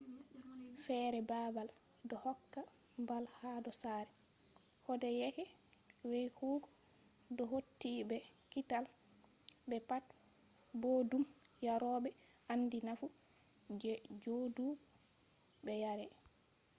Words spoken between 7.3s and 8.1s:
do hauti